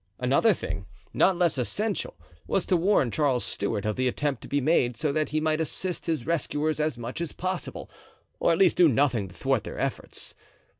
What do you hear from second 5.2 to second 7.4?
he might assist his rescuers as much as